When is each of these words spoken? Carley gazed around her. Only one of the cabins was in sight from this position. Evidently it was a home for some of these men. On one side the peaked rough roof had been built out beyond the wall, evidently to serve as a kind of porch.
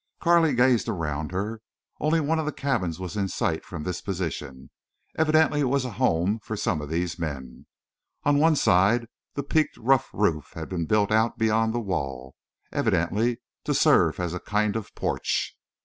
Carley 0.19 0.55
gazed 0.55 0.89
around 0.89 1.31
her. 1.31 1.61
Only 1.99 2.19
one 2.19 2.39
of 2.39 2.47
the 2.47 2.51
cabins 2.51 2.99
was 2.99 3.15
in 3.15 3.27
sight 3.27 3.63
from 3.63 3.83
this 3.83 4.01
position. 4.01 4.71
Evidently 5.15 5.59
it 5.61 5.65
was 5.69 5.85
a 5.85 5.91
home 5.91 6.39
for 6.39 6.57
some 6.57 6.81
of 6.81 6.89
these 6.89 7.19
men. 7.19 7.67
On 8.23 8.39
one 8.39 8.55
side 8.55 9.05
the 9.35 9.43
peaked 9.43 9.77
rough 9.77 10.09
roof 10.11 10.53
had 10.55 10.69
been 10.69 10.87
built 10.87 11.11
out 11.11 11.37
beyond 11.37 11.75
the 11.75 11.79
wall, 11.79 12.33
evidently 12.71 13.41
to 13.63 13.75
serve 13.75 14.19
as 14.19 14.33
a 14.33 14.39
kind 14.39 14.75
of 14.75 14.91
porch. 14.95 15.55